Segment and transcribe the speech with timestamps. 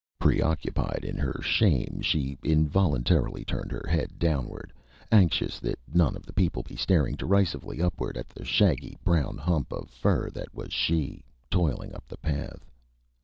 [0.17, 4.73] Preoccupied in her shame, she involuntarily turned her head downward,
[5.11, 9.71] anxious that none of the people be staring derisively upward at the shaggy brown hump
[9.71, 12.65] of fur that was she, toiling up the path.